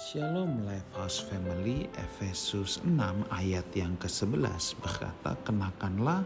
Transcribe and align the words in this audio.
Shalom 0.00 0.64
Lifehouse 0.64 1.20
Family 1.28 1.84
Efesus 1.92 2.80
6 2.88 2.96
ayat 3.28 3.68
yang 3.76 4.00
ke-11 4.00 4.80
berkata 4.80 5.36
kenakanlah 5.44 6.24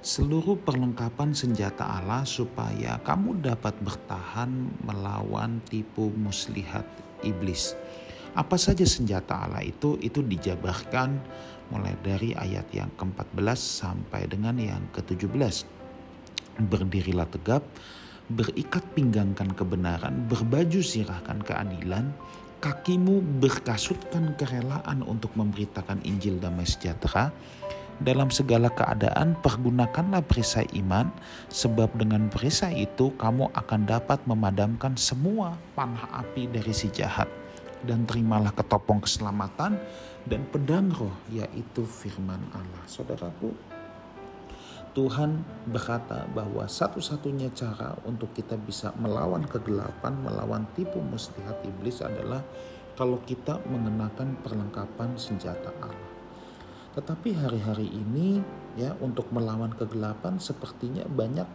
seluruh 0.00 0.56
perlengkapan 0.64 1.36
senjata 1.36 1.84
Allah 1.84 2.24
supaya 2.24 2.96
kamu 3.04 3.44
dapat 3.44 3.76
bertahan 3.84 4.48
melawan 4.88 5.60
tipu 5.68 6.16
muslihat 6.16 6.88
iblis. 7.20 7.76
Apa 8.32 8.56
saja 8.56 8.88
senjata 8.88 9.36
Allah 9.36 9.68
itu? 9.68 10.00
Itu 10.00 10.24
dijabarkan 10.24 11.20
mulai 11.76 11.92
dari 12.00 12.32
ayat 12.32 12.72
yang 12.72 12.88
ke-14 12.96 13.60
sampai 13.60 14.32
dengan 14.32 14.56
yang 14.56 14.80
ke-17. 14.96 15.68
Berdirilah 16.56 17.28
tegap, 17.28 17.68
berikat 18.32 18.80
pinggangkan 18.96 19.52
kebenaran, 19.52 20.24
berbaju 20.24 20.80
sirahkan 20.80 21.44
keadilan, 21.44 22.08
kakimu 22.64 23.20
berkasutkan 23.44 24.32
kerelaan 24.40 25.04
untuk 25.04 25.36
memberitakan 25.36 26.00
Injil 26.00 26.40
damai 26.40 26.64
sejahtera, 26.64 27.28
dalam 28.00 28.32
segala 28.32 28.72
keadaan 28.72 29.36
pergunakanlah 29.44 30.24
perisai 30.24 30.64
iman, 30.80 31.12
sebab 31.52 31.92
dengan 32.00 32.32
perisai 32.32 32.88
itu 32.88 33.12
kamu 33.20 33.52
akan 33.52 33.84
dapat 33.84 34.16
memadamkan 34.24 34.96
semua 34.96 35.60
panah 35.76 36.08
api 36.24 36.48
dari 36.48 36.72
si 36.72 36.88
jahat. 36.88 37.28
Dan 37.84 38.08
terimalah 38.08 38.56
ketopong 38.56 39.04
keselamatan 39.04 39.76
dan 40.24 40.40
pedang 40.48 40.88
roh, 40.96 41.12
yaitu 41.28 41.84
firman 41.84 42.40
Allah. 42.56 42.82
Saudaraku, 42.88 43.52
Tuhan 44.94 45.42
berkata 45.66 46.22
bahwa 46.30 46.70
satu-satunya 46.70 47.50
cara 47.50 47.98
untuk 48.06 48.30
kita 48.30 48.54
bisa 48.54 48.94
melawan 48.94 49.42
kegelapan, 49.42 50.14
melawan 50.22 50.70
tipu 50.78 51.02
muslihat 51.02 51.66
iblis 51.66 51.98
adalah 51.98 52.38
kalau 52.94 53.18
kita 53.26 53.58
mengenakan 53.66 54.38
perlengkapan 54.38 55.18
senjata 55.18 55.74
Allah. 55.82 56.14
Tetapi 56.94 57.34
hari-hari 57.34 57.90
ini 57.90 58.38
ya 58.78 58.94
untuk 59.02 59.34
melawan 59.34 59.74
kegelapan 59.74 60.38
sepertinya 60.38 61.02
banyak 61.10 61.46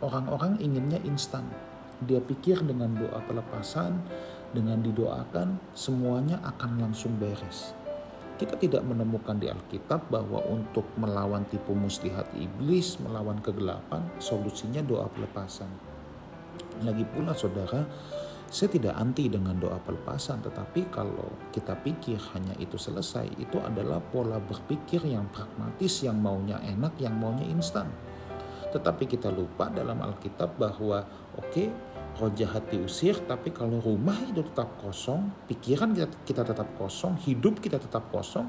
orang-orang 0.00 0.56
inginnya 0.56 1.04
instan. 1.04 1.44
Dia 2.00 2.24
pikir 2.24 2.64
dengan 2.64 2.96
doa 2.96 3.20
pelepasan, 3.28 4.00
dengan 4.56 4.80
didoakan 4.80 5.76
semuanya 5.76 6.40
akan 6.40 6.80
langsung 6.80 7.12
beres 7.20 7.83
kita 8.44 8.60
tidak 8.60 8.84
menemukan 8.84 9.40
di 9.40 9.48
Alkitab 9.48 10.12
bahwa 10.12 10.44
untuk 10.52 10.84
melawan 11.00 11.48
tipu 11.48 11.72
muslihat 11.72 12.28
iblis, 12.36 13.00
melawan 13.00 13.40
kegelapan, 13.40 14.04
solusinya 14.20 14.84
doa 14.84 15.08
pelepasan. 15.08 15.72
Lagi 16.84 17.08
pula 17.08 17.32
saudara, 17.32 17.88
saya 18.52 18.68
tidak 18.68 18.94
anti 19.00 19.32
dengan 19.32 19.56
doa 19.56 19.80
pelepasan, 19.80 20.44
tetapi 20.44 20.92
kalau 20.92 21.32
kita 21.56 21.72
pikir 21.80 22.20
hanya 22.36 22.52
itu 22.60 22.76
selesai, 22.76 23.24
itu 23.40 23.56
adalah 23.64 23.98
pola 23.98 24.36
berpikir 24.36 25.00
yang 25.08 25.24
pragmatis, 25.32 26.04
yang 26.04 26.20
maunya 26.20 26.60
enak, 26.60 27.00
yang 27.00 27.16
maunya 27.16 27.48
instan. 27.48 27.88
Tetapi 28.76 29.08
kita 29.08 29.32
lupa 29.32 29.72
dalam 29.72 30.04
Alkitab 30.04 30.60
bahwa 30.60 31.00
oke, 31.40 31.48
okay, 31.48 31.72
roh 32.14 32.30
jahat 32.30 32.62
diusir 32.70 33.18
tapi 33.26 33.50
kalau 33.50 33.82
rumah 33.82 34.14
itu 34.22 34.38
tetap 34.46 34.78
kosong 34.78 35.34
pikiran 35.50 35.90
kita, 35.90 36.14
kita 36.22 36.42
tetap 36.46 36.68
kosong 36.78 37.18
hidup 37.26 37.58
kita 37.58 37.82
tetap 37.82 38.06
kosong 38.14 38.46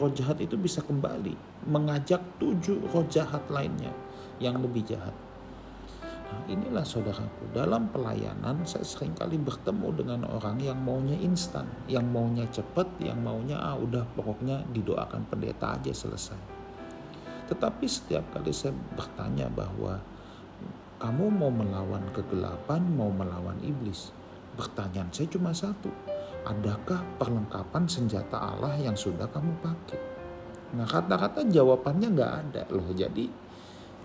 roh 0.00 0.10
jahat 0.16 0.40
itu 0.40 0.56
bisa 0.56 0.80
kembali 0.80 1.36
mengajak 1.68 2.24
tujuh 2.40 2.80
roh 2.88 3.04
jahat 3.12 3.44
lainnya 3.52 3.92
yang 4.40 4.56
lebih 4.58 4.82
jahat. 4.88 5.12
Nah 6.32 6.48
inilah 6.48 6.80
saudaraku 6.80 7.52
dalam 7.52 7.92
pelayanan 7.92 8.64
saya 8.64 8.88
sering 8.88 9.12
kali 9.12 9.36
bertemu 9.36 9.88
dengan 9.92 10.20
orang 10.32 10.56
yang 10.64 10.80
maunya 10.80 11.20
instan 11.20 11.68
yang 11.84 12.08
maunya 12.08 12.48
cepat 12.48 12.88
yang 13.04 13.20
maunya 13.20 13.60
ah 13.60 13.76
udah 13.76 14.08
pokoknya 14.16 14.64
didoakan 14.72 15.28
pendeta 15.28 15.76
aja 15.76 15.92
selesai. 15.92 16.40
Tetapi 17.52 17.84
setiap 17.84 18.32
kali 18.32 18.48
saya 18.48 18.72
bertanya 18.96 19.52
bahwa 19.52 20.00
kamu 21.02 21.34
mau 21.34 21.50
melawan 21.50 22.06
kegelapan, 22.14 22.78
mau 22.94 23.10
melawan 23.10 23.58
iblis? 23.58 24.14
Pertanyaan 24.54 25.10
saya 25.10 25.26
cuma 25.34 25.50
satu. 25.50 25.90
Adakah 26.46 27.18
perlengkapan 27.18 27.90
senjata 27.90 28.38
Allah 28.38 28.78
yang 28.78 28.94
sudah 28.94 29.26
kamu 29.26 29.50
pakai? 29.58 29.98
Nah 30.78 30.86
kata-kata 30.86 31.42
jawabannya 31.50 32.06
nggak 32.06 32.32
ada 32.46 32.62
loh. 32.70 32.86
Jadi 32.94 33.26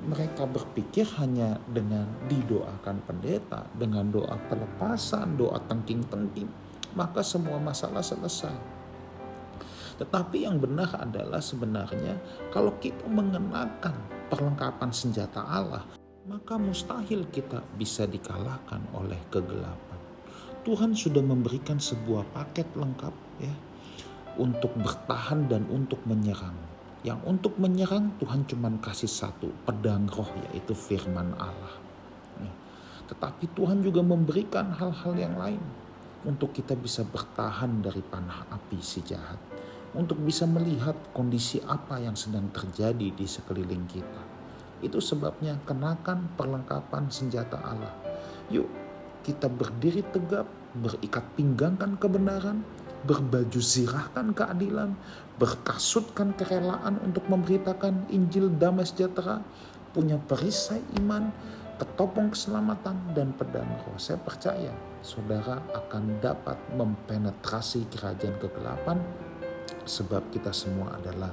mereka 0.09 0.49
berpikir 0.49 1.05
hanya 1.21 1.61
dengan 1.69 2.09
didoakan 2.25 3.05
pendeta, 3.05 3.69
dengan 3.77 4.09
doa 4.09 4.33
pelepasan, 4.49 5.37
doa 5.37 5.61
tengking-tengking, 5.69 6.49
maka 6.97 7.21
semua 7.21 7.61
masalah 7.61 8.01
selesai. 8.01 8.57
Tetapi 10.01 10.49
yang 10.49 10.57
benar 10.57 10.97
adalah 10.97 11.45
sebenarnya 11.45 12.17
kalau 12.49 12.73
kita 12.81 13.05
mengenakan 13.05 13.93
perlengkapan 14.33 14.89
senjata 14.89 15.41
Allah, 15.45 15.85
maka 16.27 16.59
mustahil 16.59 17.23
kita 17.31 17.63
bisa 17.79 18.03
dikalahkan 18.03 18.83
oleh 18.91 19.15
kegelapan. 19.31 19.99
Tuhan 20.67 20.91
sudah 20.91 21.23
memberikan 21.23 21.79
sebuah 21.79 22.27
paket 22.35 22.67
lengkap 22.75 23.15
ya 23.39 23.55
untuk 24.35 24.75
bertahan 24.75 25.47
dan 25.47 25.63
untuk 25.71 26.03
menyerang. 26.03 26.59
Yang 27.07 27.19
untuk 27.23 27.53
menyerang 27.55 28.11
Tuhan 28.19 28.43
cuma 28.43 28.67
kasih 28.83 29.07
satu 29.07 29.47
pedang 29.63 30.11
roh 30.11 30.27
yaitu 30.51 30.75
firman 30.75 31.31
Allah. 31.39 31.79
Tetapi 33.07 33.55
Tuhan 33.55 33.79
juga 33.79 34.03
memberikan 34.03 34.75
hal-hal 34.75 35.15
yang 35.15 35.39
lain 35.39 35.63
untuk 36.27 36.51
kita 36.51 36.75
bisa 36.75 37.07
bertahan 37.07 37.79
dari 37.79 38.03
panah 38.03 38.51
api 38.51 38.83
si 38.83 38.99
jahat. 38.99 39.39
Untuk 39.95 40.19
bisa 40.19 40.43
melihat 40.43 40.99
kondisi 41.15 41.63
apa 41.63 42.03
yang 42.03 42.19
sedang 42.19 42.51
terjadi 42.51 43.15
di 43.15 43.23
sekeliling 43.23 43.87
kita 43.87 44.36
itu 44.81 45.01
sebabnya 45.01 45.57
kenakan 45.65 46.29
perlengkapan 46.37 47.09
senjata 47.09 47.57
Allah. 47.61 47.93
Yuk 48.53 48.67
kita 49.27 49.51
berdiri 49.51 50.07
tegap, 50.07 50.47
berikat 50.71 51.25
pinggangkan 51.35 51.99
kebenaran, 51.99 52.63
berbaju 53.03 53.59
zirahkan 53.59 54.31
keadilan, 54.31 54.95
berkasutkan 55.35 56.31
kerelaan 56.39 56.95
untuk 57.03 57.27
memberitakan 57.27 58.07
Injil 58.07 58.47
damai 58.55 58.87
sejahtera, 58.87 59.43
punya 59.91 60.15
perisai 60.15 60.79
iman, 61.03 61.27
ketopong 61.75 62.31
keselamatan 62.31 62.95
dan 63.11 63.35
pedang 63.35 63.67
roh. 63.83 63.99
Saya 63.99 64.17
percaya 64.17 64.71
saudara 65.03 65.59
akan 65.75 66.23
dapat 66.23 66.57
mempenetrasi 66.73 67.85
kerajaan 67.91 68.37
kegelapan 68.39 68.97
sebab 69.83 70.23
kita 70.33 70.51
semua 70.51 70.97
adalah 70.99 71.31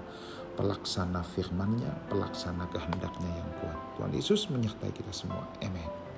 pelaksana 0.54 1.22
firman-Nya, 1.34 1.90
pelaksana 2.10 2.66
kehendaknya 2.70 3.30
yang 3.30 3.50
kuat. 3.62 3.78
Tuhan 3.98 4.12
Yesus 4.14 4.46
menyertai 4.50 4.90
kita 4.94 5.10
semua. 5.10 5.42
Amin. 5.62 6.13